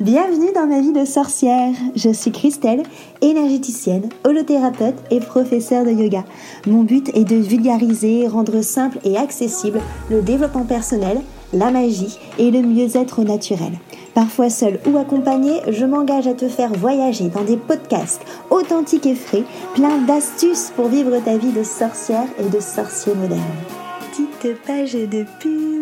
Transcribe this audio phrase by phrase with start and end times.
[0.00, 1.74] Bienvenue dans ma vie de sorcière.
[1.96, 2.84] Je suis Christelle,
[3.20, 6.24] énergéticienne, holothérapeute et professeure de yoga.
[6.68, 11.20] Mon but est de vulgariser, rendre simple et accessible le développement personnel,
[11.52, 13.72] la magie et le mieux-être naturel.
[14.14, 19.16] Parfois seule ou accompagnée, je m'engage à te faire voyager dans des podcasts authentiques et
[19.16, 19.42] frais,
[19.74, 23.42] plein d'astuces pour vivre ta vie de sorcière et de sorcier moderne
[24.18, 25.77] petite page de pub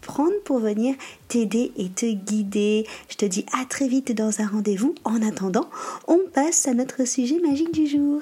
[0.00, 0.94] prendre pour venir
[1.28, 2.86] t'aider et te guider.
[3.08, 4.94] Je te dis à très vite dans un rendez-vous.
[5.04, 5.68] En attendant,
[6.08, 8.20] on passe à notre sujet magique du jour.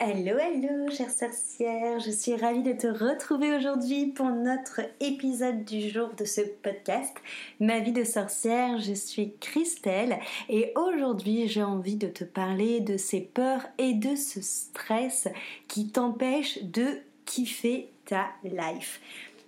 [0.00, 5.88] Hello, hello, chère sorcière, je suis ravie de te retrouver aujourd'hui pour notre épisode du
[5.88, 7.16] jour de ce podcast,
[7.58, 8.78] Ma vie de sorcière.
[8.78, 14.14] Je suis Christelle et aujourd'hui j'ai envie de te parler de ces peurs et de
[14.14, 15.26] ce stress
[15.66, 19.00] qui t'empêchent de kiffer ta life.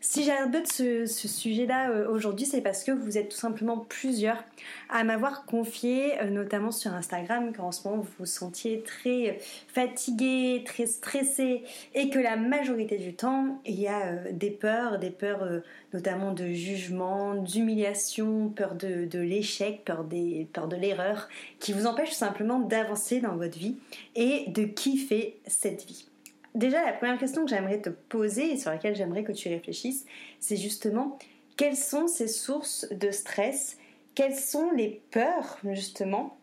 [0.02, 4.42] Si j'aborde ce, ce sujet-là euh, aujourd'hui, c'est parce que vous êtes tout simplement plusieurs
[4.88, 9.32] à m'avoir confié, euh, notamment sur Instagram, qu'en ce moment vous vous sentiez très euh,
[9.68, 15.10] fatigué, très stressé, et que la majorité du temps, il y a des peurs, des
[15.10, 15.46] peurs
[15.92, 20.06] notamment de jugement, d'humiliation, peur de, l'échec, peur,
[20.52, 23.76] peur de l'erreur, qui vous empêchent tout simplement d'avancer dans votre vie
[24.14, 26.09] et de kiffer cette vie.
[26.54, 30.04] Déjà, la première question que j'aimerais te poser et sur laquelle j'aimerais que tu réfléchisses,
[30.40, 31.18] c'est justement
[31.56, 33.76] quelles sont ces sources de stress,
[34.14, 36.36] quelles sont les peurs justement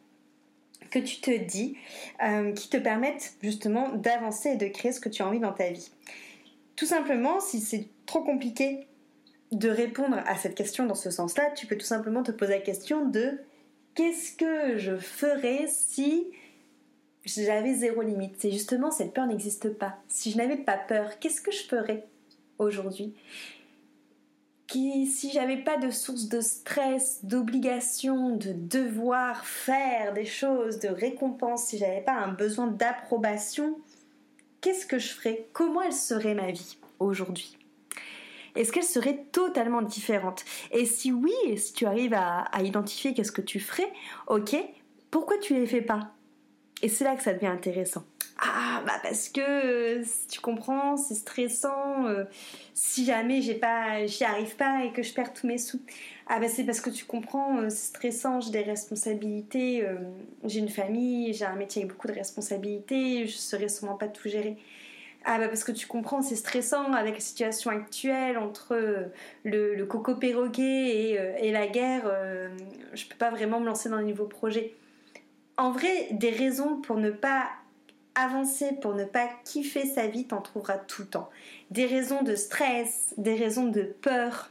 [0.91, 1.75] que tu te dis
[2.23, 5.53] euh, qui te permettent justement d'avancer et de créer ce que tu as envie dans
[5.53, 5.91] ta vie?
[6.75, 8.87] Tout simplement, si c'est trop compliqué
[9.51, 12.61] de répondre à cette question dans ce sens-là, tu peux tout simplement te poser la
[12.61, 13.39] question de
[13.95, 16.27] qu'est-ce que je ferais si
[17.27, 18.35] j'avais zéro limite.
[18.39, 19.97] C'est justement cette peur n'existe pas.
[20.07, 22.05] Si je n'avais pas peur, qu'est-ce que je ferais
[22.57, 23.13] aujourd'hui?
[24.67, 30.89] Qui, si j'avais pas de source de stress, d'obligation, de devoir faire des choses, de
[30.89, 33.77] récompense, si j'avais pas un besoin d'approbation,
[34.59, 35.47] qu'est-ce que je ferais?
[35.53, 37.57] Comment elle serait ma vie aujourd'hui?
[38.57, 40.43] Est-ce qu'elle serait totalement différente?
[40.71, 43.87] Et si oui, si tu arrives à, identifier qu'est-ce que tu ferais,
[44.25, 44.57] ok,
[45.11, 46.11] pourquoi tu les fais pas?
[46.81, 48.03] Et c'est là que ça devient intéressant.
[48.39, 52.05] Ah, bah parce que euh, tu comprends, c'est stressant.
[52.05, 52.25] Euh,
[52.75, 55.81] si jamais j'ai pas, j'y arrive pas et que je perds tous mes sous.
[56.27, 59.87] Ah, bah c'est parce que tu comprends, euh, c'est stressant, j'ai des responsabilités,
[60.43, 64.29] j'ai une famille, j'ai un métier avec beaucoup de responsabilités, je saurais sûrement pas tout
[64.29, 64.57] gérer.
[65.25, 69.09] Ah bah parce que tu comprends, c'est stressant avec la situation actuelle entre
[69.43, 72.03] le, coco perroquet et, et la guerre.
[72.93, 74.75] je peux pas vraiment me lancer dans un nouveau projet
[75.57, 77.47] en vrai, des raisons pour ne pas
[78.15, 81.29] avancer, pour ne pas kiffer sa vie, t'en trouveras tout le temps.
[81.71, 84.49] Des raisons de stress, des raisons de peur,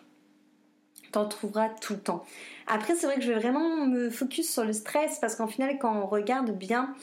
[1.13, 2.25] t'en trouveras tout le temps.
[2.67, 5.79] Après, c'est vrai que je vais vraiment me focus sur le stress parce qu'en final,
[5.79, 6.95] quand on regarde bien,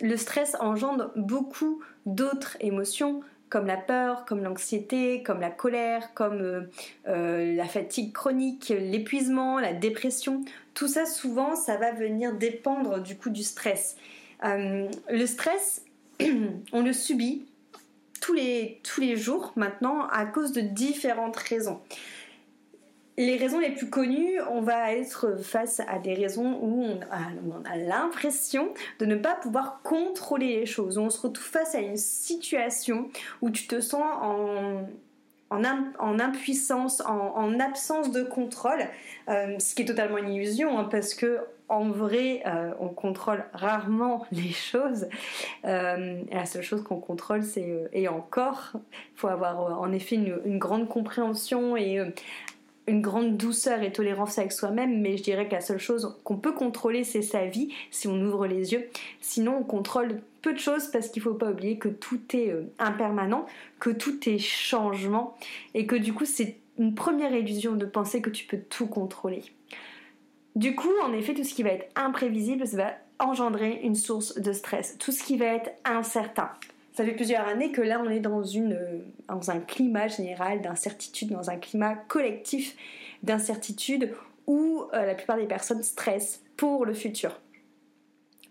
[0.00, 6.40] le stress engendre beaucoup d'autres émotions comme la peur, comme l'anxiété, comme la colère, comme
[6.40, 6.62] euh,
[7.06, 10.42] euh, la fatigue chronique, l'épuisement, la dépression.
[10.72, 13.98] Tout ça, souvent, ça va venir dépendre du coup du stress.
[14.42, 15.84] Euh, le stress,
[16.72, 17.44] on le subit
[18.22, 21.82] tous les, tous les jours maintenant à cause de différentes raisons
[23.18, 27.76] les raisons les plus connues, on va être face à des raisons où on a,
[27.76, 30.98] l'impression de ne pas pouvoir contrôler les choses.
[30.98, 33.08] On se retrouve face à une situation
[33.42, 34.86] où tu te sens en,
[35.50, 38.88] en, impuissance, en, absence de contrôle,
[39.28, 43.44] euh, ce qui est totalement une illusion hein, parce que en vrai, euh, on contrôle
[43.54, 45.06] rarement les choses.
[45.64, 50.38] Euh, la seule chose qu'on contrôle, c'est et encore, il faut avoir en effet une,
[50.44, 51.98] une grande compréhension et
[52.86, 56.36] une grande douceur et tolérance avec soi-même, mais je dirais que la seule chose qu'on
[56.36, 58.88] peut contrôler, c'est sa vie, si on ouvre les yeux.
[59.20, 62.50] Sinon, on contrôle peu de choses parce qu'il ne faut pas oublier que tout est
[62.50, 63.46] euh, impermanent,
[63.78, 65.36] que tout est changement,
[65.74, 69.44] et que du coup, c'est une première illusion de penser que tu peux tout contrôler.
[70.56, 74.38] Du coup, en effet, tout ce qui va être imprévisible, ça va engendrer une source
[74.38, 74.96] de stress.
[74.98, 76.50] Tout ce qui va être incertain,
[76.92, 78.98] ça fait plusieurs années que là, on est dans, une, euh,
[79.28, 82.76] dans un climat général d'incertitude, dans un climat collectif
[83.22, 84.12] d'incertitude
[84.46, 87.40] où euh, la plupart des personnes stressent pour le futur.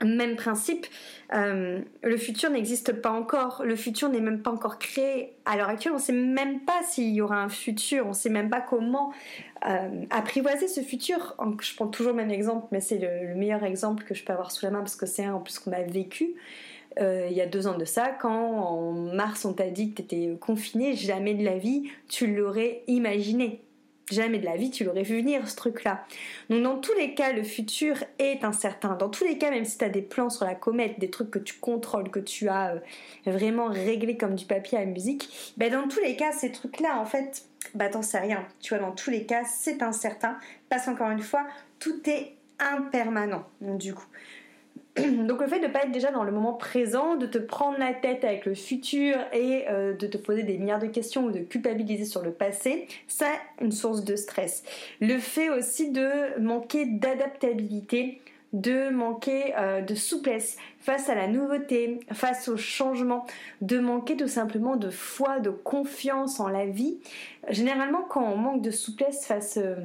[0.04, 0.88] Même principe,
[1.36, 5.36] euh, le futur n'existe pas encore, le futur n'est même pas encore créé.
[5.46, 8.14] À l'heure actuelle, on ne sait même pas s'il y aura un futur, on ne
[8.16, 9.14] sait même pas comment
[10.10, 11.36] apprivoiser ce futur.
[11.62, 14.50] Je prends toujours le même exemple, mais c'est le, meilleur exemple que je peux avoir
[14.50, 16.34] sous la main parce que c'est un en plus qu'on a vécu.
[17.00, 20.02] Euh, il y a deux ans de ça, quand en mars on t'a dit que
[20.02, 23.62] tu étais confiné, jamais de la vie tu l'aurais imaginé.
[24.12, 26.04] Jamais de la vie tu l'aurais vu venir ce truc-là.
[26.50, 28.96] Donc dans tous les cas, le futur est incertain.
[28.96, 31.32] Dans tous les cas, même si tu as des plans sur la comète, des trucs
[31.32, 32.80] que tu contrôles, que tu as euh,
[33.32, 37.06] vraiment réglé comme du papier à musique, ben dans tous les cas, ces trucs-là, en
[37.06, 38.46] fait, bah t'en sais rien.
[38.60, 40.38] Tu vois, dans tous les cas, c'est incertain.
[40.68, 41.48] Parce qu'encore une fois,
[41.80, 43.46] tout est impermanent.
[43.62, 44.08] Du coup,
[44.98, 47.78] Donc le fait de ne pas être déjà dans le moment présent, de te prendre
[47.80, 51.32] la tête avec le futur et euh, de te poser des milliards de questions ou
[51.32, 54.64] de culpabiliser sur le passé, c'est une source de stress.
[55.00, 58.22] Le fait aussi de manquer d'adaptabilité,
[58.52, 63.26] de manquer euh, de souplesse face à la nouveauté, face au changement,
[63.62, 67.00] de manquer tout simplement de foi, de confiance en la vie.
[67.50, 69.58] Généralement quand on manque de souplesse face...
[69.58, 69.76] Euh,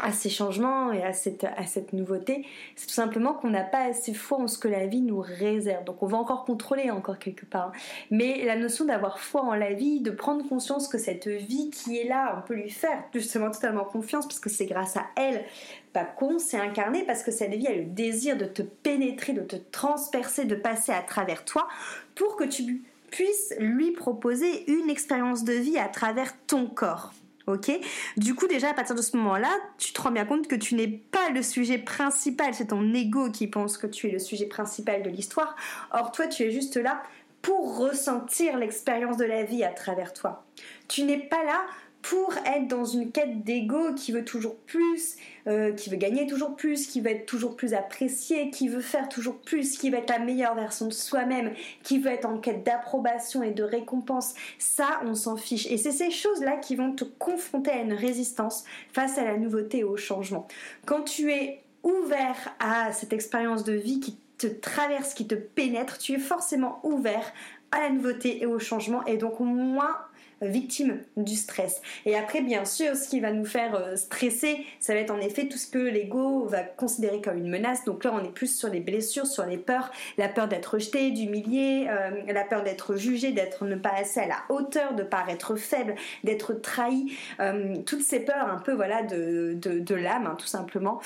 [0.00, 2.46] à ces changements et à cette, nouveauté,
[2.76, 5.84] c'est tout simplement qu'on n'a pas assez foi en ce que la vie nous réserve.
[5.84, 7.72] Donc on va encore contrôler encore quelque part.
[8.10, 11.98] Mais la notion d'avoir foi en la vie, de prendre conscience que cette vie qui
[11.98, 15.44] est là, on peut lui faire justement totalement confiance parce que c'est grâce à elle
[15.92, 19.40] pas qu'on s'est incarné parce que cette vie a le désir de te pénétrer, de
[19.40, 21.66] te transpercer, de passer à travers toi
[22.14, 27.12] pour que tu puisses lui proposer une expérience de vie à travers ton corps
[27.48, 27.72] ok
[28.16, 30.74] Du coup, déjà à partir de ce moment-là, tu te rends bien compte que tu
[30.74, 34.46] n'es pas le sujet principal, c'est ton ego qui pense que tu es le sujet
[34.46, 35.56] principal de l'histoire.
[35.92, 37.02] Or, toi, tu es juste là
[37.42, 40.44] pour ressentir l'expérience de la vie à travers toi.
[40.88, 41.64] Tu n'es pas là
[42.08, 45.16] pour être dans une quête d'ego qui veut toujours plus,
[45.46, 49.10] euh, qui veut gagner toujours plus, qui veut être toujours plus apprécié, qui veut faire
[49.10, 51.52] toujours plus, qui veut être la meilleure version de soi-même,
[51.82, 55.66] qui veut être en quête d'approbation et de récompense, ça on s'en fiche.
[55.66, 59.80] Et c'est ces choses-là qui vont te confronter à une résistance face à la nouveauté
[59.80, 60.48] et au changement.
[60.86, 65.98] Quand tu es ouvert à cette expérience de vie qui te traverse, qui te pénètre,
[65.98, 67.34] tu es forcément ouvert
[67.70, 69.94] à la nouveauté et au changement et donc moins
[70.42, 71.82] victime du stress.
[72.06, 75.18] Et après, bien sûr, ce qui va nous faire euh, stresser, ça va être en
[75.18, 77.84] effet tout ce que l'ego va considérer comme une menace.
[77.84, 81.10] Donc là, on est plus sur les blessures, sur les peurs, la peur d'être rejeté,
[81.10, 85.56] d'humilié, euh, la peur d'être jugé, d'être ne pas assez à la hauteur, de paraître
[85.56, 85.94] faible,
[86.24, 87.12] d'être trahi.
[87.40, 91.00] Euh, toutes ces peurs un peu voilà de, de, l'âme, hein, tout simplement.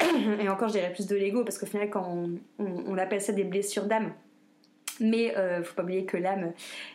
[0.40, 2.28] Et encore, je dirais plus de l'ego, parce qu'au final, quand
[2.58, 4.12] on appelle ça des blessures d'âme,
[5.00, 6.52] mais euh, faut pas oublier que l'âme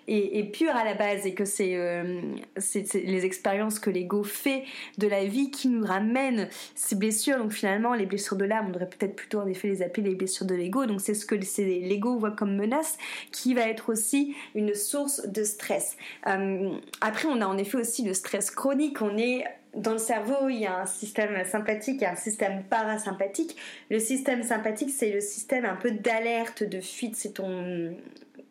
[0.07, 2.21] est, pure à la base et que euh,
[2.57, 4.63] c'est les expériences que l'ego fait
[4.97, 7.38] de la vie qui nous ramènent ces blessures.
[7.38, 10.15] Donc finalement, les blessures de l'âme, on devrait peut-être plutôt en effet les appeler les
[10.15, 10.85] blessures de l'ego.
[10.85, 12.97] Donc c'est ce que l'ego voit comme menace
[13.31, 15.97] qui va être aussi une source de stress.
[16.27, 16.71] Euh,
[17.01, 19.01] après, on a en effet aussi le stress chronique.
[19.01, 19.43] On est
[19.77, 23.56] dans le cerveau, il y a un système sympathique et un système parasympathique.
[23.89, 27.15] Le système sympathique, c'est le système un peu d'alerte, de fuite.
[27.15, 27.95] C'est ton,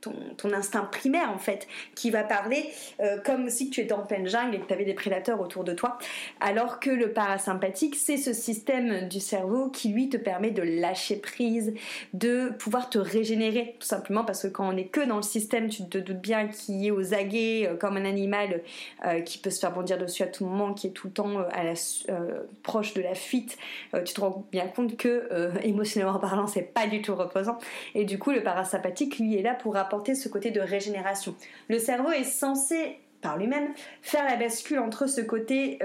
[0.01, 2.67] ton, instinct primaire, en fait, qui va parler
[3.01, 5.65] euh, comme si tu étais en pleine jungle et que tu avais des prédateurs autour
[5.65, 5.99] de toi.
[6.41, 11.17] Alors que le parasympathique, c'est ce système du cerveau qui, lui, te permet de lâcher
[11.17, 11.75] prise,
[12.13, 15.69] de pouvoir te régénérer, tout simplement parce que quand on est que dans le système,
[15.69, 18.63] tu te doutes bien qu'il est aux aguets, euh, comme un animal
[19.05, 21.45] euh, qui peut se faire bondir dessus à tout moment, qui est tout temps euh,
[21.53, 21.75] à la,
[22.63, 23.59] proche de la fuite,
[24.05, 25.29] tu te rends bien compte que
[25.63, 27.59] émotionnellement parlant, c'est pas du tout reposant.
[27.95, 31.35] Et du coup, le parasympathique, lui, est là pour apporter ce côté de régénération.
[31.69, 33.69] Le cerveau est censé par lui-même
[34.03, 35.79] faire la bascule entre ce côté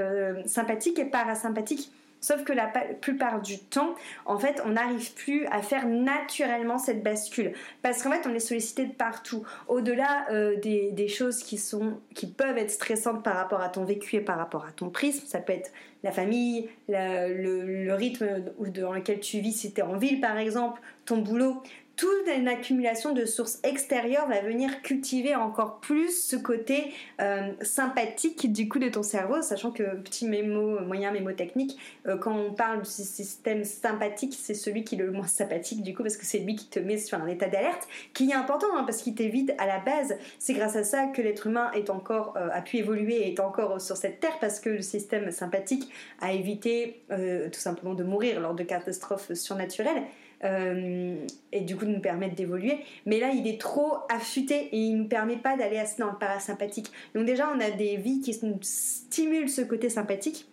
[0.45, 1.91] sympathique et parasympathique
[2.21, 2.67] Sauf que la
[3.01, 3.95] plupart du temps,
[4.27, 7.53] en fait, on n'arrive plus à faire naturellement cette bascule.
[7.81, 9.43] Parce qu'en fait, on est sollicité de partout.
[9.67, 14.17] Au-delà euh, des, choses qui, sont, qui peuvent être stressantes par rapport à ton vécu
[14.17, 15.71] et par rapport à ton prisme, ça peut être
[16.03, 20.37] la famille, le, le, rythme dans lequel tu vis si tu es en ville par
[20.37, 21.61] exemple, ton boulot,
[22.01, 26.91] toute une accumulation de sources extérieures va venir cultiver encore plus ce côté
[27.21, 31.77] euh, sympathique du coup de ton cerveau, sachant que petit mémo, moyen mémotechnique,
[32.07, 35.93] euh, quand on parle du système sympathique, c'est celui qui est le moins sympathique du
[35.93, 38.75] coup parce que c'est lui qui te met sur un état d'alerte, qui est important
[38.75, 40.17] hein, parce qu'il t'évite à la base.
[40.39, 43.39] C'est grâce à ça que l'être humain est encore euh, a pu évoluer et est
[43.39, 45.87] encore sur cette terre parce que le système sympathique
[46.19, 50.01] a évité tout simplement de mourir lors de catastrophes surnaturelles.
[50.43, 51.15] Euh,
[51.51, 52.79] et du coup de nous permettre d'évoluer.
[53.05, 56.17] Mais là, il est trop affûté et il nous permet pas d'aller assez dans le
[56.17, 56.91] parasympathique.
[57.13, 60.47] Donc déjà, on a des vies qui stimulent ce côté sympathique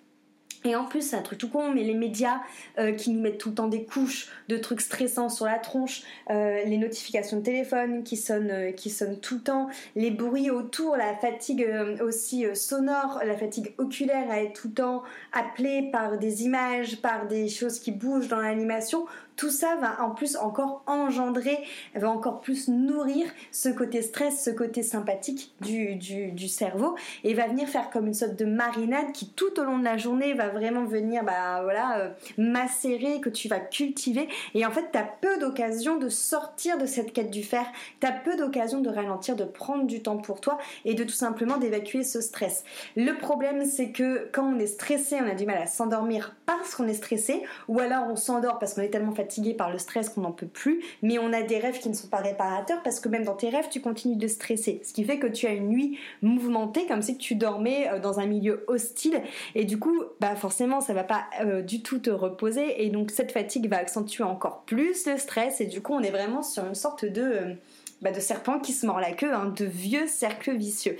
[0.65, 2.41] Et en plus, c'est un truc tout con, mais les médias
[2.79, 6.03] euh, qui nous mettent tout le temps des couches de trucs stressants sur la tronche,
[6.31, 10.97] euh, les notifications de téléphone qui sonnent, qui sonnent tout le temps, les bruits autour,
[10.97, 11.67] la fatigue
[12.03, 15.03] aussi sonore, la fatigue oculaire à être tout le temps
[15.33, 19.07] appelée par des images, par des choses qui bougent dans l'animation,
[19.39, 21.59] tout ça va en plus encore engendrer,
[21.95, 27.47] va encore plus nourrir ce côté stress, ce côté sympathique du, du, cerveau et va
[27.47, 30.49] venir faire comme une sorte de marinade qui tout au long de la journée va
[30.49, 35.05] vraiment venir bah, voilà, euh, macérer, que tu vas cultiver et en fait tu as
[35.05, 37.65] peu d'occasion de sortir de cette quête du fer,
[38.01, 41.11] tu as peu d'occasion de ralentir, de prendre du temps pour toi et de tout
[41.11, 42.65] simplement d'évacuer ce stress.
[42.97, 46.75] Le problème c'est que quand on est stressé, on a du mal à s'endormir parce
[46.75, 49.79] qu'on est stressé ou alors on s'endort parce qu'on est tellement fatigué fatigué par le
[49.79, 52.83] stress qu'on n'en peut plus, mais on a des rêves qui ne sont pas réparateurs
[52.83, 54.81] parce que même dans tes rêves, tu continues de stresser.
[54.83, 58.21] Ce qui fait que tu as une nuit mouvementée comme si tu dormais euh, dans
[58.21, 59.21] un milieu hostile
[59.55, 63.11] et du coup, bah forcément, ça va pas euh, du tout te reposer et donc
[63.11, 66.65] cette fatigue va accentuer encore plus le stress et du coup, on est vraiment sur
[66.65, 67.55] une sorte de euh,
[68.01, 70.97] bah, de serpent qui se mord la queue, hein, de vieux cercle vicieux.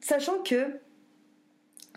[0.00, 0.78] sachant que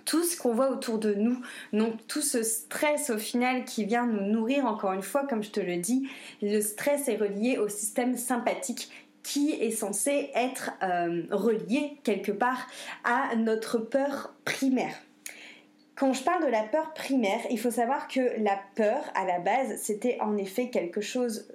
[0.06, 1.41] tout ce qu'on voit autour de nous,
[1.74, 5.51] donc tout ce stress au final qui vient nous nourrir, encore une fois, comme je
[5.51, 6.10] te le dis,
[6.41, 8.89] le stress est relié au système sympathique
[9.24, 12.68] qui est censé être euh, relié quelque part
[13.03, 14.96] à notre peur primaire.
[15.96, 19.39] Quand je parle de la peur primaire, il faut savoir que la peur, à la
[19.39, 21.51] base, c'était en effet quelque chose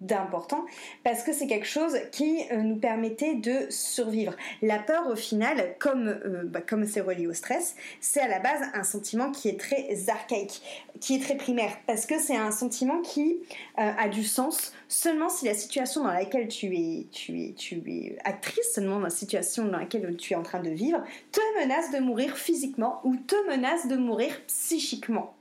[0.00, 0.64] d'important
[1.02, 4.34] parce que c'est quelque chose qui euh, nous permettait de survivre.
[4.62, 8.38] La peur au final, comme euh, bah, comme c'est relié au stress, c'est à la
[8.38, 10.62] base un sentiment qui est très archaïque,
[11.00, 13.38] qui est très primaire parce que c'est un sentiment qui
[13.78, 17.82] euh, a du sens seulement si la situation dans laquelle tu es tu es tu
[17.86, 21.02] es actrice, seulement la situation dans laquelle tu es en train de vivre
[21.32, 25.34] te menace de mourir physiquement ou te menace de mourir psychiquement.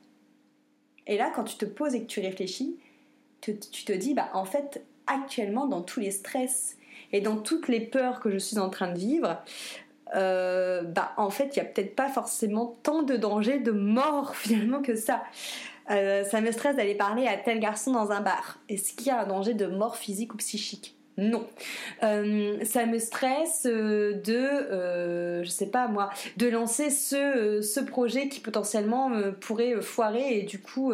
[1.05, 2.77] Et là quand tu te poses et que tu réfléchis,
[3.41, 6.77] tu, te dis, bah, en fait, actuellement, dans tous les stress
[7.11, 9.41] et dans toutes les peurs que je suis en train de vivre,
[10.15, 14.35] euh, bah, en fait, il n'y a peut-être pas forcément tant de danger de mort
[14.35, 15.23] finalement que ça.
[15.89, 18.59] Euh, ça me stresse d'aller parler à tel garçon dans un bar.
[18.67, 20.95] Est-ce qu'il y a un danger de mort physique ou psychique?
[21.17, 21.47] Non.
[22.03, 28.39] Euh, ça me stresse de, je sais pas moi, de lancer ce, ce projet qui
[28.39, 30.93] potentiellement pourrait foirer et du coup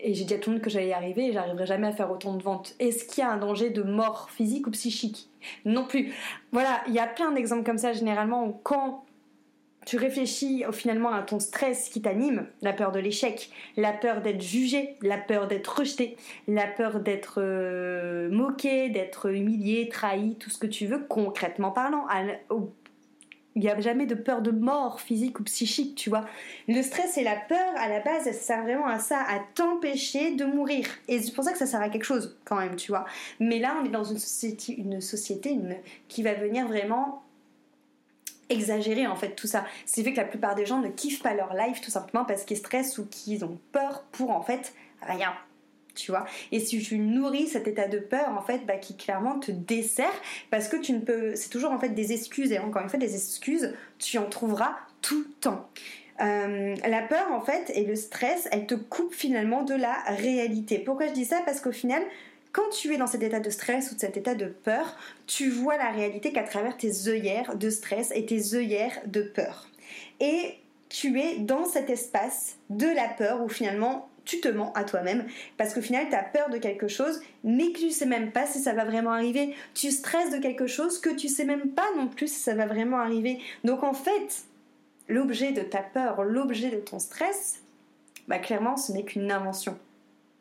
[0.00, 1.92] et j'ai dit à tout le monde que j'allais y arriver et j'arriverai jamais à
[1.92, 2.74] faire autant de ventes.
[2.78, 5.28] Est-ce qu'il y a un danger de mort physique ou psychique?
[5.64, 6.12] Non plus.
[6.52, 9.04] Voilà, il y a plein d'exemples comme ça généralement quand
[9.86, 14.42] tu réfléchis finalement à ton stress qui t'anime, la peur de l'échec, la peur d'être
[14.42, 16.16] jugé, la peur d'être rejeté,
[16.48, 22.04] la peur d'être euh, moqué, d'être humilié, trahi, tout ce que tu veux, concrètement parlant,
[23.56, 26.26] il n'y a jamais de peur de mort physique ou psychique, tu vois.
[26.68, 30.36] Le stress et la peur, à la base, ça sert vraiment à ça, à t'empêcher
[30.36, 30.86] de mourir.
[31.08, 33.06] Et c'est pour ça que ça sert à quelque chose, quand même, tu vois.
[33.40, 35.58] Mais là, on est dans une société,
[36.08, 37.22] qui va venir vraiment
[38.48, 39.64] exagérer en fait tout ça.
[39.86, 42.44] C'est fait que la plupart des gens ne kiffent pas leur life tout simplement parce
[42.44, 44.72] qu'ils stressent ou qu'ils ont peur pour en fait
[45.02, 45.32] rien
[46.52, 50.12] Et si tu nourris cet état de peur, en fait, bah, qui clairement te dessert,
[50.50, 52.98] parce que tu ne peux, c'est toujours en fait des excuses, et encore une fois,
[52.98, 55.68] des excuses, tu en trouveras tout le temps.
[56.20, 60.78] Euh, la peur, en fait, et le stress, elle te coupe finalement de la réalité.
[60.78, 61.40] Pourquoi je dis ça?
[61.44, 62.02] Parce qu'au final,
[62.52, 65.50] quand tu es dans cet état de stress ou de cet état de peur, tu
[65.50, 69.68] vois la réalité qu'à travers tes œillères de stress et tes œillères de peur.
[70.20, 70.54] Et
[70.88, 75.24] tu es dans cet espace de la peur où finalement tu te mens à toi-même
[75.56, 78.46] parce qu'au final, tu as peur de quelque chose, mais que tu sais même pas
[78.46, 79.54] si ça va vraiment arriver.
[79.72, 82.66] Tu stresses de quelque chose que tu sais même pas non plus si ça va
[82.66, 83.38] vraiment arriver.
[83.64, 84.44] Donc en fait,
[85.08, 87.62] l'objet de ta peur, l'objet de ton stress,
[88.28, 89.78] bah clairement, ce n'est qu'une invention.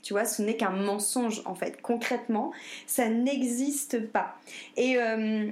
[0.02, 1.82] Tu vois, ce n'est qu'un mensonge en fait.
[1.82, 2.52] Concrètement,
[2.86, 4.38] ça n'existe pas.
[4.78, 5.48] Et euh,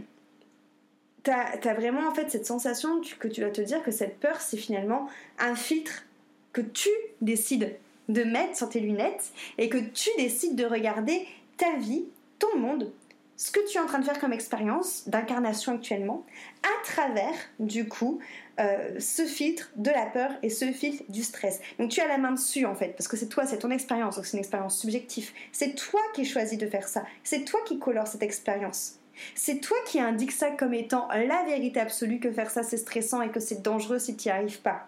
[1.23, 4.41] tu as, vraiment en fait cette sensation que tu vas te dire que cette peur,
[4.41, 5.07] c'est finalement
[5.39, 6.05] un filtre
[6.51, 6.89] que tu
[7.21, 7.75] décides
[8.09, 11.25] de mettre sur tes lunettes et que tu décides de regarder
[11.57, 12.05] ta vie,
[12.39, 12.91] ton monde,
[13.35, 16.25] ce que tu es en train de faire comme expérience d'incarnation actuellement,
[16.63, 18.19] à travers du coup
[18.59, 21.59] euh, ce filtre de la peur et ce filtre du stress.
[21.79, 24.15] Donc tu as la main dessus en fait, parce que c'est toi, c'est ton expérience,
[24.15, 25.31] donc c'est une expérience subjective.
[25.51, 28.99] C'est toi qui choisis de faire ça, c'est toi qui colore cette expérience.
[29.35, 33.21] C'est toi qui indique ça comme étant la vérité absolue que faire ça c'est stressant
[33.21, 34.87] et que c'est dangereux si tu n'y arrives pas.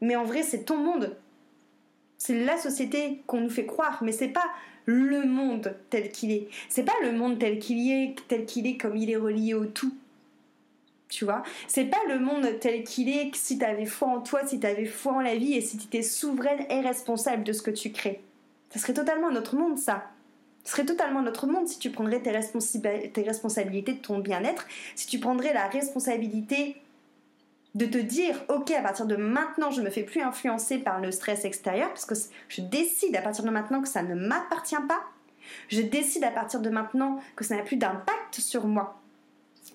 [0.00, 1.16] Mais en vrai, c'est ton monde.
[2.24, 4.44] C'est la société qu'on nous fait croire, mais c'est pas
[4.84, 6.46] le monde tel qu'il est.
[6.68, 9.66] C'est pas le monde tel qu'il est, tel qu'il est comme il est relié au
[9.66, 9.92] tout.
[11.08, 11.42] tu vois?
[11.66, 14.66] C'est pas le monde tel qu'il est si tu avais foi en toi, si tu
[14.68, 17.72] avais foi en la vie et si tu étais souveraine et responsable de ce que
[17.72, 18.20] tu crées.
[18.70, 20.04] Ça serait totalement notre monde, ça.
[20.62, 25.18] Ce serait totalement notre monde si tu prendrais tes responsabilités de ton bien-être, si tu
[25.18, 26.76] prendrais la responsabilité
[27.74, 31.10] de te dire, ok, à partir de maintenant, je me fais plus influencer par le
[31.10, 32.14] stress extérieur, parce que
[32.48, 35.00] je décide à partir de maintenant que ça ne m'appartient pas.
[35.68, 39.01] Je décide à partir de maintenant que ça n'a plus d'impact sur moi.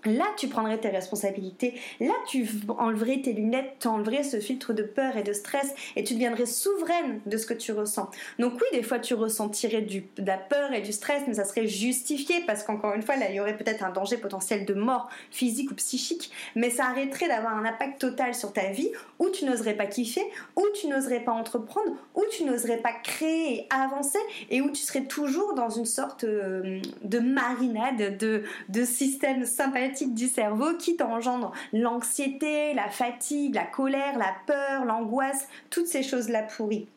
[0.06, 1.74] Là, tu prendrais tes responsabilités.
[2.00, 6.04] Là, tu enleverais tes lunettes, tu enleverais ce filtre de peur et de stress et
[6.04, 8.10] tu deviendrais souveraine de ce que tu ressens.
[8.40, 11.68] Donc oui, des fois, tu ressentirais de la peur et du stress, mais ça serait
[11.68, 15.10] justifié parce qu'encore une fois, là, il y aurait peut-être un danger potentiel de mort
[15.32, 19.46] physique ou psychique, mais ça arrêterait d'avoir un impact total sur ta vie où tu
[19.46, 20.24] n'oserais pas kiffer,
[20.56, 24.82] où tu n'oserais pas entreprendre, où tu n'oserais pas créer et avancer et où tu
[24.82, 30.96] serais toujours dans une sorte euh, de marinade de, de système sympathique du cerveau qui
[30.96, 36.88] t'engendre l'anxiété, la fatigue, la colère, la peur, l'angoisse, toutes ces choses-là pourries.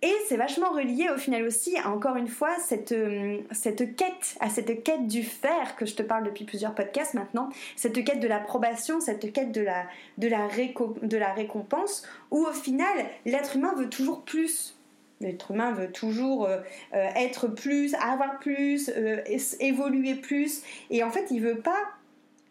[0.00, 4.36] Et c'est vachement relié au final aussi à encore une fois cette, euh, cette quête,
[4.38, 8.20] à cette quête du faire que je te parle depuis plusieurs podcasts maintenant, cette quête
[8.20, 9.86] de l'approbation, cette quête de la,
[10.18, 10.46] de, la
[11.02, 14.77] de la récompense, où au final l'être humain veut toujours plus,
[15.20, 16.60] L'être humain veut toujours euh,
[16.92, 19.20] être plus, avoir plus, euh,
[19.60, 20.62] évoluer plus.
[20.90, 21.78] Et en fait, il veut pas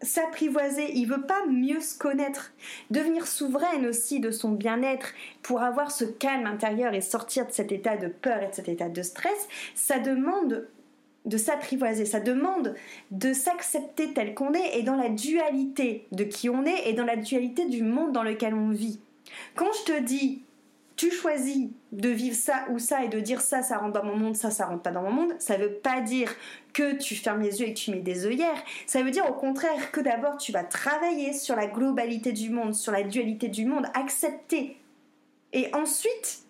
[0.02, 2.52] s'apprivoiser, il veut pas mieux se connaître,
[2.90, 7.72] devenir souveraine aussi de son bien-être pour avoir ce calme intérieur et sortir de cet
[7.72, 10.68] état de peur et de cet état de stress, ça demande
[11.24, 12.74] de s'apprivoiser, ça demande
[13.10, 17.04] de s'accepter tel qu'on est et dans la dualité de qui on est et dans
[17.04, 19.00] la dualité du monde dans lequel on vit.
[19.56, 20.42] Quand je te dis
[20.98, 24.16] tu choisis de vivre ça ou ça et de dire ça, ça rentre dans mon
[24.16, 26.34] monde, ça, ça rentre pas dans mon monde, ça veut pas dire
[26.72, 28.60] que tu fermes les yeux et que tu mets des œillères.
[28.88, 32.74] Ça veut dire au contraire que d'abord tu vas travailler sur la globalité du monde,
[32.74, 34.76] sur la dualité du monde, accepter.
[35.52, 36.40] Et ensuite,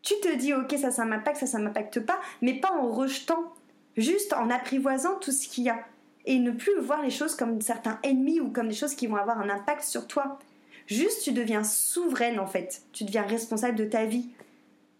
[0.00, 3.52] tu te dis ok, ça, ça m'impacte, ça, ça m'impacte pas, mais pas en rejetant,
[3.96, 5.80] juste en apprivoisant tout ce qu'il y a.
[6.24, 9.16] Et ne plus voir les choses comme certains ennemis ou comme des choses qui vont
[9.16, 10.38] avoir un impact sur toi.
[10.86, 12.82] Juste, tu deviens souveraine en fait.
[12.92, 14.28] Tu deviens responsable de ta vie.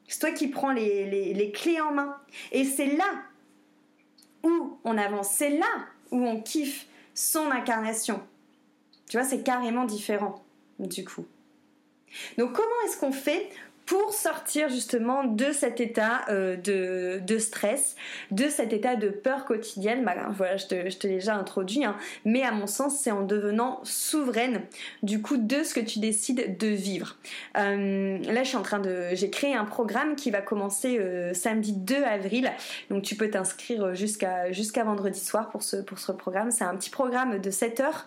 [0.09, 2.17] C'est toi qui prends les, clés en main.
[2.53, 3.11] Et c'est là
[4.43, 5.31] où on avance.
[5.31, 5.67] C'est là
[6.11, 8.21] où on kiffe son incarnation.
[9.09, 10.45] Tu vois, c'est carrément différent
[10.79, 11.27] du coup.
[12.39, 13.49] Donc comment est-ce qu'on fait
[13.87, 17.95] pour sortir justement de cet état euh, de, stress,
[18.33, 20.05] de cet état de peur quotidienne.
[20.05, 21.97] Bah, voilà, je te, je te l'ai déjà introduit, hein.
[22.25, 24.63] mais à mon sens, c'est en devenant souveraine
[25.05, 27.17] du coup de ce que tu décides de vivre.
[27.57, 31.33] Euh, là, je suis en train de, j'ai créé un programme qui va commencer euh,
[31.33, 32.51] samedi 2 avril,
[32.91, 36.51] donc tu peux t'inscrire jusqu'à jusqu'à vendredi soir pour ce pour ce programme.
[36.51, 38.07] C'est un petit programme de 7 heures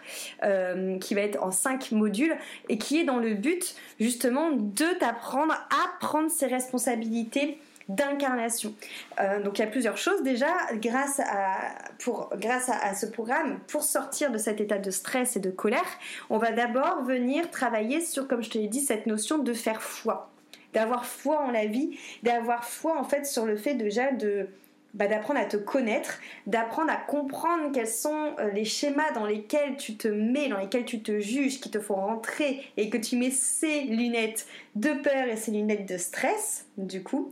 [0.99, 2.35] qui va être en 5 modules
[2.67, 8.73] et qui est dans le but justement de t'apprendre à prendre ses responsabilités d'incarnation.
[9.19, 11.57] Euh, donc il y a plusieurs choses déjà grâce à
[11.97, 15.81] pour grâce à, ce programme pour sortir de cet état de stress et de colère,
[16.29, 19.81] on va d'abord venir travailler sur comme je te l'ai dit cette notion de faire
[19.81, 20.29] foi,
[20.73, 24.47] d'avoir foi en la vie, d'avoir foi en fait sur le fait déjà de
[24.93, 29.77] bah, d'apprendre à te connaître, d'apprendre à comprendre quels sont euh, les schémas dans lesquels
[29.77, 33.15] tu te mets, dans lesquels tu te juges, qui te font rentrer et que tu
[33.15, 37.31] mets ces lunettes de peur et ces lunettes de stress, du coup,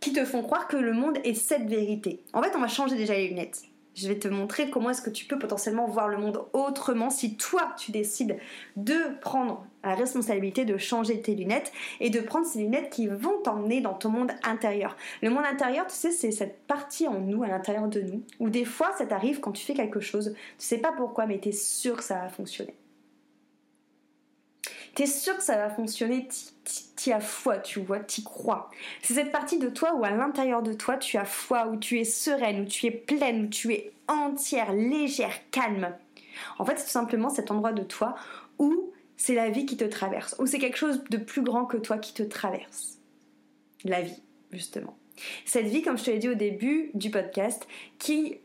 [0.00, 2.20] qui te font croire que le monde est cette vérité.
[2.32, 3.62] En fait, on va changer déjà les lunettes.
[3.94, 7.36] Je vais te montrer comment est-ce que tu peux potentiellement voir le monde autrement si
[7.36, 8.38] toi tu décides
[8.76, 13.38] de prendre la responsabilité de changer tes lunettes et de prendre ces lunettes qui vont
[13.42, 14.96] t'emmener dans ton monde intérieur.
[15.22, 18.48] Le monde intérieur, tu sais, c'est cette partie en nous, à l'intérieur de nous, où
[18.48, 21.50] des fois ça t'arrive quand tu fais quelque chose, tu sais pas pourquoi, mais tu
[21.50, 22.74] es sûr que ça va fonctionner.
[24.94, 26.28] Tu es sûr que ça va fonctionner,
[26.96, 28.70] tu as foi, tu vois, y crois.
[29.02, 31.98] C'est cette partie de toi où à l'intérieur de toi tu as foi, où tu
[31.98, 35.94] es sereine, où tu es pleine, où tu es entière, légère, calme.
[36.58, 38.14] En fait, c'est tout simplement cet endroit de toi
[38.58, 41.76] où c'est la vie qui te traverse, où c'est quelque chose de plus grand que
[41.76, 42.98] toi qui te traverse.
[43.84, 44.96] La vie, justement.
[45.44, 47.68] Cette vie, comme je te l'ai dit au début du podcast,
[48.00, 48.38] qui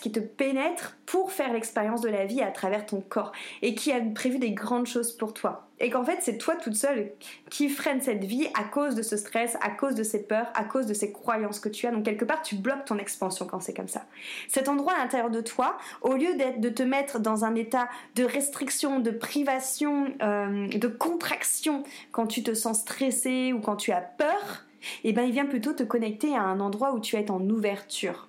[0.00, 3.92] qui te pénètre pour faire l'expérience de la vie à travers ton corps et qui
[3.92, 5.68] a prévu des grandes choses pour toi.
[5.80, 7.12] Et qu'en fait, c'est toi toute seule
[7.50, 10.64] qui freine cette vie à cause de ce stress, à cause de ces peurs, à
[10.64, 11.92] cause de ces croyances que tu as.
[11.92, 14.04] Donc quelque part, tu bloques ton expansion quand c'est comme ça.
[14.48, 17.88] Cet endroit à l'intérieur de toi, au lieu d'être, de te mettre dans un état
[18.16, 23.92] de restriction, de privation, euh, de contraction quand tu te sens stressé ou quand tu
[23.92, 24.64] as peur,
[25.04, 28.27] eh ben il vient plutôt te connecter à un endroit où tu es en ouverture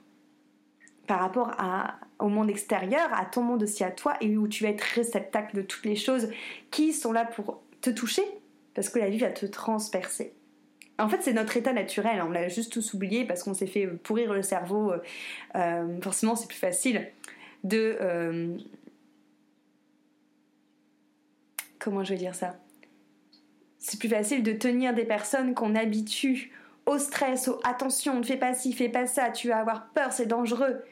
[1.10, 1.58] par rapport
[2.20, 5.56] au monde extérieur, à ton monde aussi à toi, et où tu vas être réceptacle
[5.56, 6.30] de toutes les choses
[6.70, 8.22] qui sont là pour te toucher,
[8.76, 10.36] parce que la vie va te transpercer.
[11.00, 13.88] En fait, c'est notre état naturel, on l'a juste tous oublié parce qu'on s'est fait
[13.88, 14.92] pourrir le cerveau.
[14.92, 15.00] Euh,
[15.56, 17.08] euh, forcément, c'est plus facile
[17.64, 17.98] de...
[18.00, 18.56] Euh,
[21.80, 22.56] comment je vais dire ça?
[23.80, 26.52] C'est plus facile de tenir des personnes qu'on habitue
[26.86, 30.12] au stress, au attention, ne fais pas ci, fais pas ça, tu vas avoir peur,
[30.12, 30.84] c'est dangereux,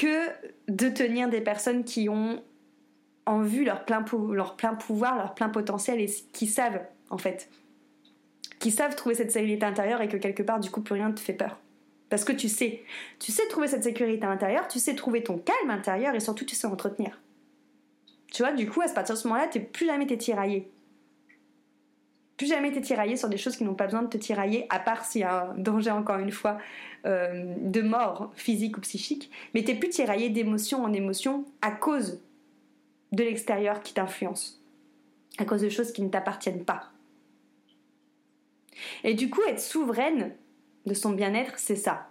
[0.00, 0.30] que
[0.68, 2.42] de tenir des personnes qui ont
[3.26, 7.50] en vue leur plein, leur plein pouvoir, leur plein potentiel et qui savent en fait
[8.60, 11.14] qui savent trouver cette sécurité intérieure et que quelque part, du coup, plus rien ne
[11.14, 11.58] te fait peur.
[12.10, 12.84] Parce que tu sais,
[13.18, 16.54] tu sais trouver cette sécurité intérieure, tu sais trouver ton calme intérieur et surtout tu
[16.54, 17.20] sais entretenir.
[18.32, 20.70] Tu vois, du coup, à partir de ce moment-là, t'es plus jamais t'es tiraillé.
[22.40, 24.78] Plus jamais t'es tiraillé sur des choses qui n'ont pas besoin de te tirailler, à
[24.78, 26.56] part s'il y a un danger, encore une fois,
[27.04, 29.30] euh, de mort physique ou psychique.
[29.52, 32.22] Mais t'es plus tiraillé d'émotion en émotion à cause
[33.12, 34.58] de l'extérieur qui t'influence.
[35.36, 36.88] À cause de choses qui ne t'appartiennent pas.
[39.04, 40.32] Et du coup, être souveraine
[40.86, 42.08] de son bien-être, c'est ça.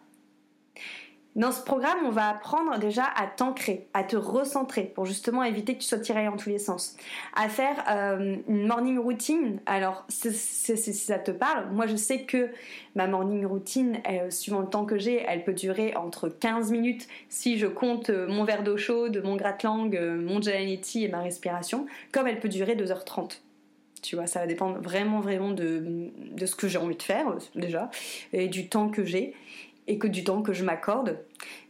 [1.36, 5.76] Dans ce programme, on va apprendre déjà à t'ancrer, à te recentrer pour justement éviter
[5.76, 6.98] que tu sois tiré en tous les sens.
[7.36, 9.60] À faire euh, une morning routine.
[9.68, 12.50] Alors, si ça te parle, moi je sais que
[12.96, 17.60] ma morning routine, suivant le temps que j'ai, elle peut durer entre 15 minutes si
[17.60, 21.86] je compte euh, mon verre d'eau chaude, mon gratte-langue, euh, mon gelanetti et ma respiration,
[22.12, 23.40] comme elle peut durer 2h30.
[24.02, 27.36] Tu vois, ça va dépendre vraiment, vraiment de, de ce que j'ai envie de faire,
[27.54, 27.92] déjà,
[28.32, 29.36] et du temps que j'ai,
[29.90, 31.18] et que du temps que je m'accorde.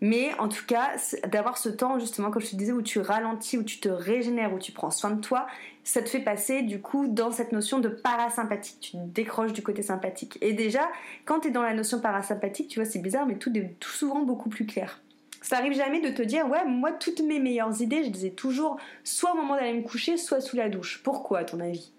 [0.02, 0.92] Mais en tout cas,
[1.28, 4.54] d'avoir ce temps, justement, comme je te disais, où tu ralentis, où tu te régénères,
[4.54, 5.48] où tu prends soin de toi,
[5.86, 8.78] ça te fait passer, du coup, dans cette notion de parasympathique.
[8.82, 10.38] Tu décroches du côté sympathique.
[10.42, 10.90] Et déjà,
[11.26, 13.90] quand tu es dans la notion parasympathique, tu vois, c'est bizarre, mais tout est tout
[13.90, 15.02] souvent beaucoup plus clair.
[15.42, 18.32] Ça arrive jamais de te dire, ouais, moi, toutes mes meilleures idées, je les ai
[18.32, 21.02] toujours soit au moment d'aller me coucher, soit sous la douche.
[21.04, 21.94] Pourquoi, à ton avis?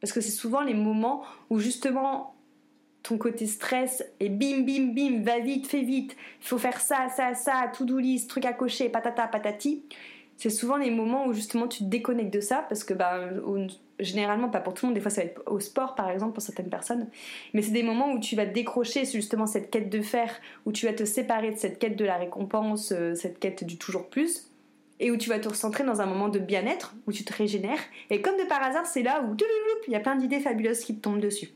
[0.00, 2.34] Parce que c'est souvent les moments où justement
[3.04, 7.08] ton côté stress et bim bim bim, va vite, fais vite, il faut faire ça,
[7.14, 9.84] ça, ça, tout do list, truc à cocher, patata patati.
[10.36, 13.28] C'est souvent les moments où justement tu te déconnectes de ça parce que bah,
[14.00, 16.32] généralement pas pour tout le monde, des fois ça va être au sport par exemple
[16.32, 17.08] pour certaines personnes,
[17.52, 20.86] mais c'est des moments où tu vas décrocher justement cette quête de faire, où tu
[20.86, 24.50] vas te séparer de cette quête de la récompense, euh, cette quête du toujours plus
[24.98, 27.80] et où tu vas te recentrer dans un moment de bien-être, où tu te régénères.
[28.10, 29.36] Et comme de par hasard, c'est là où
[29.86, 31.50] il y a plein d'idées fabuleuses qui te tombent dessus.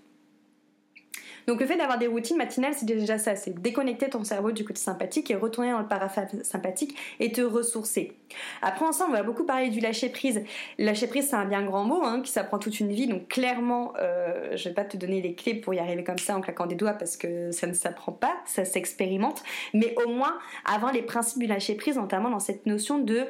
[1.48, 4.66] Donc le fait d'avoir des routines matinales, c'est déjà ça, c'est déconnecter ton cerveau du
[4.66, 8.12] côté sympathique et retourner dans le parasympathique et te ressourcer.
[8.60, 10.42] Après ensemble, on va beaucoup parler du lâcher prise.
[10.76, 13.06] Lâcher prise, c'est un bien grand mot hein, qui s'apprend toute une vie.
[13.06, 16.36] Donc clairement, euh, je vais pas te donner les clés pour y arriver comme ça
[16.36, 19.42] en claquant des doigts parce que ça ne s'apprend pas, ça s'expérimente.
[19.72, 20.36] Mais au moins
[20.70, 23.24] avoir les principes du lâcher prise, notamment dans cette notion de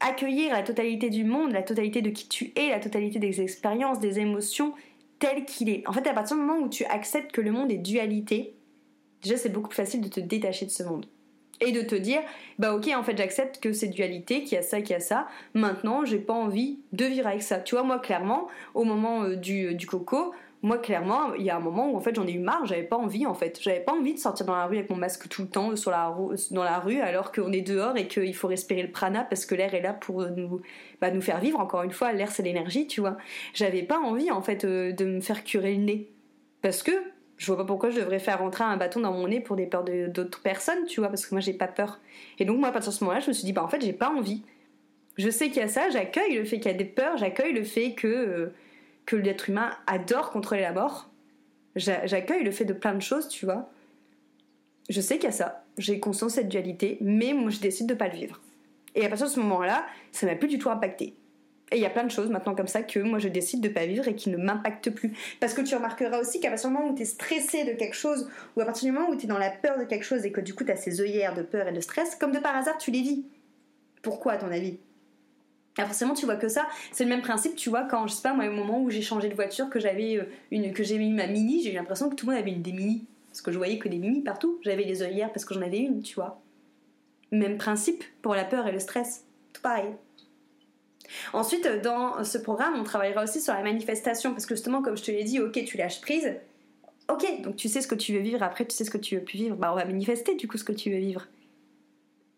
[0.00, 4.00] accueillir la totalité du monde, la totalité de qui tu es, la totalité des expériences,
[4.00, 4.74] des émotions
[5.18, 5.86] tel qu'il est.
[5.88, 8.54] En fait, à partir du moment où tu acceptes que le monde est dualité,
[9.22, 11.06] déjà c'est beaucoup plus facile de te détacher de ce monde.
[11.60, 12.20] Et de te dire,
[12.58, 15.00] bah ok, en fait j'accepte que c'est dualité, qu'il y a ça, qu'il y a
[15.00, 15.28] ça.
[15.54, 17.58] Maintenant, j'ai pas envie de vivre avec ça.
[17.58, 21.56] Tu vois, moi clairement, au moment euh, du, du coco, moi clairement il y a
[21.56, 23.60] un moment où en fait j'en ai eu marre j'avais pas envie en fait.
[23.60, 25.74] J'avais pas envie de sortir dans la rue avec mon masque tout le temps
[26.50, 29.54] dans la rue alors qu'on est dehors et qu'il faut respirer le prana parce que
[29.54, 30.62] l'air est là pour nous
[31.02, 32.12] bah, faire vivre encore une fois.
[32.14, 33.18] L'air c'est l'énergie tu vois.
[33.52, 36.10] J'avais pas envie en fait euh, de me faire curer le nez.
[36.62, 36.92] Parce que
[37.36, 39.66] je vois pas pourquoi je devrais faire rentrer un bâton dans mon nez pour des
[39.66, 42.00] peurs d'autres personnes tu vois parce que moi j'ai pas peur.
[42.38, 43.68] Et donc moi à partir de ce moment là je me suis dit bah en
[43.68, 44.42] fait j'ai pas envie.
[45.18, 47.52] Je sais qu'il y a ça j'accueille le fait qu'il y a des peurs j'accueille
[47.52, 48.54] le fait que euh,
[49.06, 51.10] que l'être humain adore contrôler la mort.
[51.76, 53.70] J'accueille le fait de plein de choses, tu vois.
[54.88, 57.86] Je sais qu'il y a ça, j'ai conscience de cette dualité, mais moi je décide
[57.86, 58.40] de pas le vivre.
[58.94, 61.14] Et à partir de ce moment-là, ça m'a plus du tout impacté.
[61.72, 63.68] Et il y a plein de choses maintenant comme ça que moi je décide de
[63.68, 65.12] pas vivre et qui ne m'impactent plus.
[65.40, 67.96] Parce que tu remarqueras aussi qu'à partir du moment où tu es stressé de quelque
[67.96, 70.24] chose, ou à partir du moment où tu es dans la peur de quelque chose
[70.24, 72.38] et que du coup tu as ces œillères de peur et de stress, comme de
[72.38, 73.24] par hasard tu les vis.
[74.02, 74.78] Pourquoi à ton avis?
[75.76, 76.68] Alors forcément, tu vois que ça.
[76.92, 79.02] C'est le même principe, tu vois, quand, je sais pas, moi, au moment où j'ai
[79.02, 82.08] changé de voiture, que j'avais euh, une, que j'ai eu ma mini, j'ai eu l'impression
[82.08, 83.06] que tout le monde avait une des mini.
[83.28, 84.60] Parce que je voyais que des mini partout.
[84.62, 86.40] J'avais les œillères parce que j'en avais une, tu vois.
[87.32, 89.24] Même principe pour la peur et le stress.
[89.52, 89.90] Tout pareil.
[91.32, 94.30] Ensuite, dans ce programme, on travaillera aussi sur la manifestation.
[94.30, 96.36] Parce que justement, comme je te l'ai dit, ok, tu lâches prise.
[97.10, 99.16] Ok, donc tu sais ce que tu veux vivre, après tu sais ce que tu
[99.16, 99.56] veux plus vivre.
[99.56, 101.26] Bah, on va manifester du coup ce que tu veux vivre.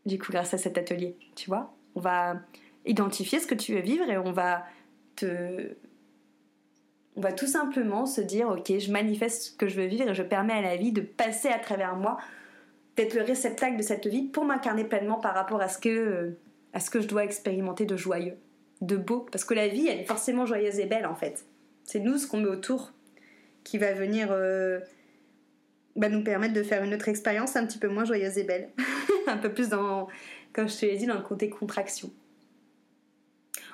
[0.06, 1.74] Du coup, grâce à cet atelier, tu vois.
[1.94, 2.40] On va
[2.86, 4.64] identifier ce que tu veux vivre et on va
[5.16, 5.74] te
[7.16, 10.14] on va tout simplement se dire ok je manifeste ce que je veux vivre et
[10.14, 12.18] je permets à la vie de passer à travers moi
[12.96, 16.36] d'être le réceptacle de cette vie pour m'incarner pleinement par rapport à ce que
[16.72, 18.36] à ce que je dois expérimenter de joyeux,
[18.82, 21.46] de beau, parce que la vie elle est forcément joyeuse et belle en fait.
[21.84, 22.92] C'est nous ce qu'on met autour
[23.64, 24.80] qui va venir euh,
[25.94, 28.70] bah, nous permettre de faire une autre expérience un petit peu moins joyeuse et belle,
[29.26, 30.08] un peu plus dans,
[30.52, 32.10] comme je te l'ai dit, dans le côté contraction.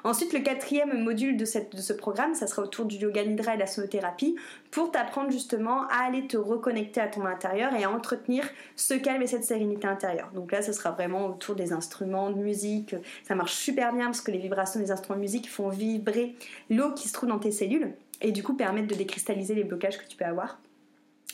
[0.04, 3.60] Ensuite, le quatrième module de, ce programme, ça sera autour du yoga nidra et de
[3.60, 4.34] la sonothérapie
[4.70, 9.22] pour t'apprendre justement à aller te reconnecter à ton intérieur et à entretenir ce calme
[9.22, 10.30] et cette sérénité intérieure.
[10.34, 12.96] Donc là, ce sera vraiment autour des instruments de musique.
[13.22, 16.34] Ça marche super bien parce que les vibrations des instruments de musique font vibrer
[16.68, 19.98] l'eau qui se trouve dans tes cellules et du coup permettent de décristalliser les blocages
[19.98, 20.58] que tu peux avoir.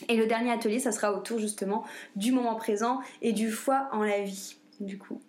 [0.07, 1.83] Et le dernier atelier, ça sera autour justement
[2.15, 5.19] du moment présent et du foi en la vie, du coup.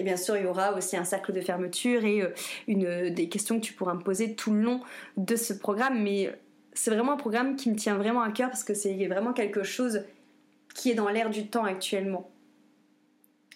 [0.00, 2.30] Et bien sûr, il y aura aussi un cercle de fermeture et euh,
[2.70, 4.80] euh, des questions que tu pourras me poser tout le long
[5.18, 6.02] de ce programme.
[6.02, 6.34] Mais
[6.72, 9.62] c'est vraiment un programme qui me tient vraiment à cœur parce que c'est vraiment quelque
[9.62, 10.04] chose
[10.74, 12.30] qui est dans l'air du temps actuellement.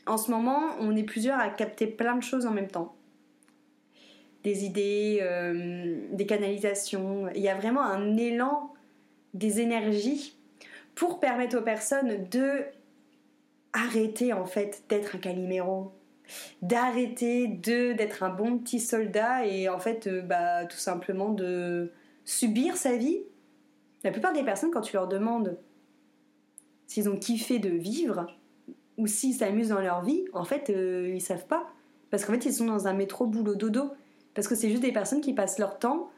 [0.04, 2.94] En ce moment, on est plusieurs à capter plein de choses en même temps.
[4.42, 7.30] Des idées, euh, des canalisations.
[7.34, 8.74] Il y a vraiment un élan
[9.32, 10.36] des énergies
[10.94, 12.64] pour permettre aux personnes de
[13.72, 15.94] arrêter en fait d'être un caliméro,
[16.62, 21.92] d'arrêter de d'être un bon petit soldat et en fait euh, bah tout simplement de
[22.24, 23.20] subir sa vie.
[24.02, 25.58] La plupart des personnes quand tu leur demandes
[26.86, 28.26] s'ils ont kiffé de vivre
[28.96, 31.66] ou s'ils s'amusent dans leur vie, en fait euh, ils savent pas
[32.10, 33.90] parce qu'en fait ils sont dans un métro boulot dodo
[34.34, 36.10] parce que c'est juste des personnes qui passent leur temps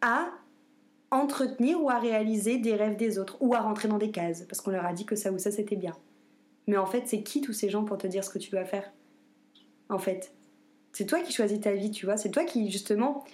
[0.00, 0.28] à
[1.10, 4.60] entretenir ou à réaliser des rêves des autres ou à rentrer dans des cases parce
[4.60, 5.96] qu'on leur a dit que ça ou ça c'était bien.
[6.66, 8.64] Mais en fait, c'est qui tous ces gens pour te dire ce que tu dois
[8.64, 8.92] faire?
[9.90, 10.32] En fait,
[10.92, 12.16] c'est toi qui choisis ta vie, tu vois.
[12.16, 13.24] C'est toi qui justement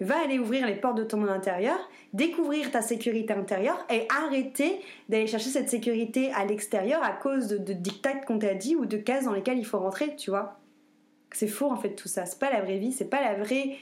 [0.00, 1.78] va aller ouvrir les portes de ton monde intérieur,
[2.12, 7.72] découvrir ta sécurité intérieure et arrêter d'aller chercher cette sécurité à l'extérieur à cause de,
[7.72, 10.58] dictats qu'on t'a dit ou de cases dans lesquelles il faut rentrer, tu vois.
[11.32, 12.26] C'est faux en fait tout ça.
[12.26, 13.76] C'est pas la vraie vie, c'est pas la vraie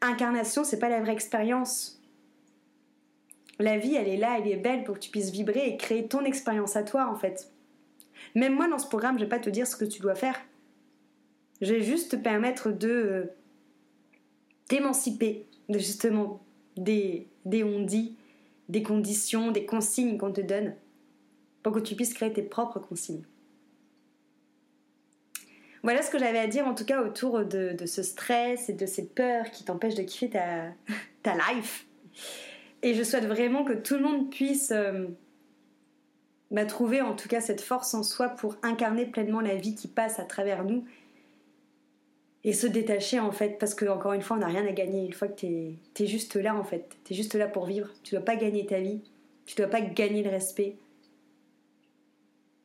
[0.00, 2.00] incarnation, c'est pas la vraie expérience.
[3.58, 6.08] La vie, elle est là, elle est belle pour que tu puisses vibrer et créer
[6.08, 7.52] ton expérience à toi, en fait.
[8.34, 10.40] Même moi, dans ce programme, je vais pas te dire ce que tu dois faire.
[11.60, 13.24] Je vais juste te permettre de euh,
[14.68, 16.40] t'émanciper justement
[16.76, 18.16] des, des on-dit,
[18.68, 20.74] des conditions, des consignes qu'on te donne
[21.62, 23.24] pour que tu puisses créer tes propres consignes.
[25.82, 28.74] Voilà ce que j'avais à dire en tout cas autour de, de, ce stress et
[28.74, 30.66] de ces peurs qui t'empêchent de kiffer ta,
[31.22, 31.86] ta life.
[32.82, 35.06] Et je souhaite vraiment que tout le monde puisse euh,
[36.50, 39.88] bah, trouver en tout cas cette force en soi pour incarner pleinement la vie qui
[39.88, 40.84] passe à travers nous
[42.44, 45.04] et se détacher en fait parce que encore une fois on n'a rien à gagner
[45.04, 46.96] une fois que t'es es juste là en fait.
[47.04, 47.88] T'es juste là pour vivre.
[48.02, 49.02] Tu dois pas gagner ta vie.
[49.46, 50.76] Tu dois pas gagner le respect.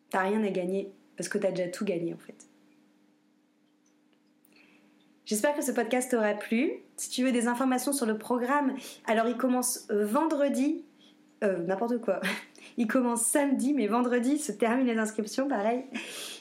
[0.09, 2.47] T'as rien à gagner parce que t'as déjà tout gagné en fait.
[5.25, 6.71] J'espère que ce podcast t'aura plu.
[6.97, 10.85] Si tu veux des informations sur le programme, alors il commence vendredi,
[11.43, 12.21] euh, n'importe quoi.
[12.77, 15.85] Il commence samedi, mais vendredi se terminent les inscriptions, pareil.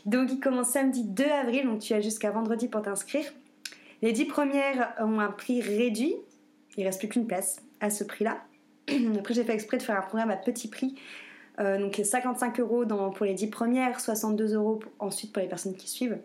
[0.04, 3.24] Donc il commence samedi 2 avril, donc tu as jusqu'à vendredi pour t'inscrire.
[4.02, 6.16] Les 10 premières ont un prix réduit,
[6.76, 8.42] il reste plus qu'une place à ce prix-là.
[9.18, 10.96] Après j'ai fait exprès de faire un programme à petit prix,
[11.60, 15.88] euh, donc 55 euros pour les 10 premières, 62 euros ensuite pour les personnes qui
[15.88, 16.18] suivent.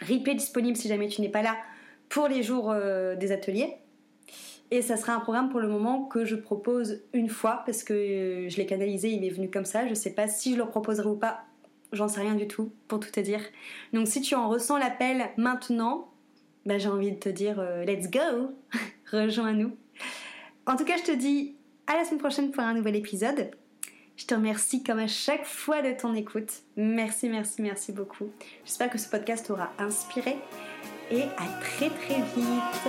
[0.00, 1.56] Replay disponible si jamais tu n'es pas là
[2.08, 3.76] pour les jours euh, des ateliers.
[4.70, 7.92] Et ça sera un programme pour le moment que je propose une fois parce que
[7.92, 9.88] euh, je l'ai canalisé, il m'est venu comme ça.
[9.88, 11.44] Je sais pas si je le proposerai ou pas,
[11.92, 13.40] j'en sais rien du tout pour tout te dire.
[13.92, 16.12] Donc si tu en ressens l'appel maintenant,
[16.66, 18.52] bah, j'ai envie de te dire euh, let's go,
[19.10, 19.76] rejoins-nous.
[20.66, 21.56] En tout cas, je te dis
[21.86, 23.50] à la semaine prochaine pour un nouvel épisode.
[24.16, 26.52] Je te remercie comme à chaque fois de ton écoute.
[26.76, 28.26] Merci, merci, merci beaucoup.
[28.64, 30.36] J'espère que ce podcast t'aura inspiré
[31.10, 32.86] et à très très vite.